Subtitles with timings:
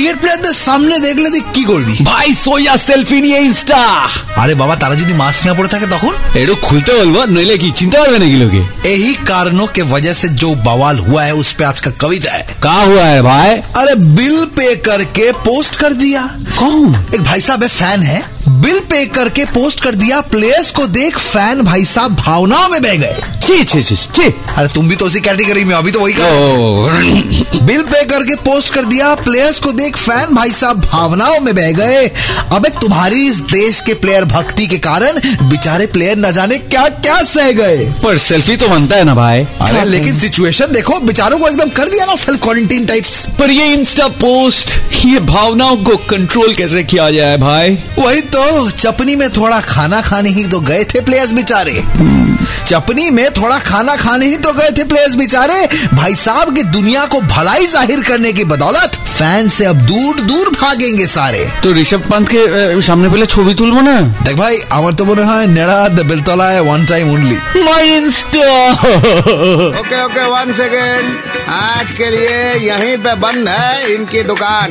[0.00, 3.80] Cricket প্লেয়ারদের সামনে দেখলে তুই কি করবি ভাই সোয়া সেলফি নিয়ে ইনস্টা
[4.42, 7.96] আরে বাবা তারা যদি মাস্ক না পরে থাকে তখন একটু খুলতে বলবো নইলে কি চিনতে
[8.00, 11.78] পারবে নাকি লোকে यही कारणों के वजह से जो बवाल हुआ है उस पे आज
[11.80, 13.50] का कविता है का हुआ है भाई
[13.80, 16.20] अरे बिल पे करके पोस्ट कर दिया
[16.60, 18.20] कौन एक भाई साहब है फैन है
[18.64, 22.96] बिल पे करके पोस्ट कर दिया प्लेयर्स को देख फैन भाई साहब भावनाओं में बह
[23.04, 24.24] गए ছি ছি ছি ছি
[24.58, 27.99] अरे तुम भी तो उसी कैटेगरी में हो, अभी तो वही ও कर बिल पे
[28.21, 32.07] करके पोस्ट कर दिया। प्लेयर्स को देख फ़ैन भाई साहब भावनाओं में बह गए।
[32.55, 37.21] अबे तुम्हारी इस देश के प्लेयर भक्ति के कारण बेचारे प्लेयर न जाने क्या क्या
[37.23, 41.47] सह गए। पर सेल्फी तो बनता है ना भाई। अरे लेकिन सिचुएशन देखो बेचारों को
[41.47, 46.53] एकदम कर दिया ना सेल्फ क्वारंटीन टाइप्स पर ये इंस्टा पोस्ट ये भावनाओं को कंट्रोल
[46.55, 47.77] कैसे किया जाए भाई?
[47.99, 51.83] वही तो चपनी में थोड़ा खाना खाने ही तो गए थे प्लेयर्स बेचारे।
[52.68, 55.58] चपनी में थोड़ा खाना खाने ही तो गए थे प्लेयर्स बेचारे
[55.94, 60.46] भाई साहब की दुनिया को भलाई जाहिर करने की बदौलत फैन से अब दूर दूर
[60.60, 65.02] भागेंगे सारे তো ঋষভ পান্তকে আহ, সামনে পেলে ছবি তুলবো না দেখ ভাই আমার তো
[65.10, 65.78] মনে হয় নেড়া
[66.10, 68.46] বেলতলায় one time only my Insta
[69.80, 71.06] okay okay one second
[71.56, 74.70] आज के लिए यहीं पे बंद है इनकी दुकान